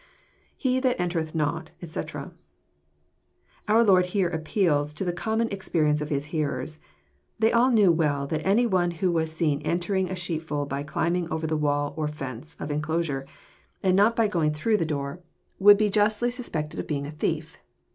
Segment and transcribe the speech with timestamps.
[0.59, 2.31] IHe that entereth not, etc,']
[3.67, 6.79] Our Lord here appeals to the com mon experience of His hearers.
[7.37, 11.29] They all knew well that any one who was seen entering a sheepfold by climbing
[11.31, 13.27] over the wall or fence of puclosure,
[13.83, 15.21] and not by going through the door,
[15.59, 15.65] 180 EXF08IT0EY THOUGHTS.
[15.65, 17.59] would be Jastly suspected of being a thief.